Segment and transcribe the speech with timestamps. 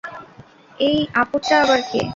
[0.79, 2.01] এই আপদটা আবার কে?